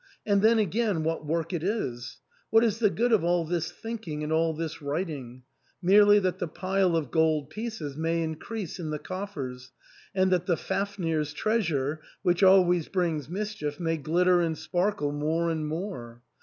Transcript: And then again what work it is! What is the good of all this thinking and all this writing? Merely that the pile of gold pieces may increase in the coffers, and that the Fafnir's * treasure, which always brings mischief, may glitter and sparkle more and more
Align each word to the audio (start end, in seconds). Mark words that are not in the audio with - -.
And 0.25 0.41
then 0.41 0.57
again 0.57 1.03
what 1.03 1.27
work 1.27 1.53
it 1.53 1.61
is! 1.61 2.17
What 2.49 2.63
is 2.63 2.79
the 2.79 2.89
good 2.89 3.11
of 3.11 3.23
all 3.23 3.45
this 3.45 3.71
thinking 3.71 4.23
and 4.23 4.33
all 4.33 4.51
this 4.51 4.81
writing? 4.81 5.43
Merely 5.79 6.17
that 6.17 6.39
the 6.39 6.47
pile 6.47 6.95
of 6.95 7.11
gold 7.11 7.51
pieces 7.51 7.95
may 7.95 8.23
increase 8.23 8.79
in 8.79 8.89
the 8.89 8.97
coffers, 8.97 9.71
and 10.15 10.31
that 10.31 10.47
the 10.47 10.57
Fafnir's 10.57 11.33
* 11.33 11.33
treasure, 11.43 12.01
which 12.23 12.41
always 12.41 12.87
brings 12.87 13.29
mischief, 13.29 13.79
may 13.79 13.97
glitter 13.97 14.41
and 14.41 14.57
sparkle 14.57 15.11
more 15.11 15.51
and 15.51 15.67
more 15.67 16.23